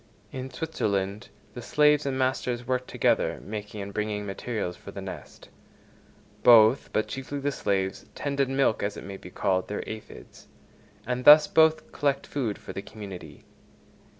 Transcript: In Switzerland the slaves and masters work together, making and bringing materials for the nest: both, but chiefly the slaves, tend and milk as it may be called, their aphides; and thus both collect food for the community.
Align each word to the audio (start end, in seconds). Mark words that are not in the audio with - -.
In 0.31 0.49
Switzerland 0.49 1.29
the 1.53 1.61
slaves 1.61 2.07
and 2.07 2.17
masters 2.17 2.65
work 2.65 2.87
together, 2.87 3.39
making 3.43 3.83
and 3.83 3.93
bringing 3.93 4.25
materials 4.25 4.75
for 4.75 4.89
the 4.89 4.99
nest: 4.99 5.49
both, 6.41 6.89
but 6.91 7.07
chiefly 7.07 7.37
the 7.37 7.51
slaves, 7.51 8.07
tend 8.15 8.39
and 8.39 8.57
milk 8.57 8.81
as 8.81 8.97
it 8.97 9.03
may 9.03 9.17
be 9.17 9.29
called, 9.29 9.67
their 9.67 9.87
aphides; 9.87 10.47
and 11.05 11.23
thus 11.23 11.45
both 11.47 11.91
collect 11.91 12.25
food 12.25 12.57
for 12.57 12.73
the 12.73 12.81
community. 12.81 13.43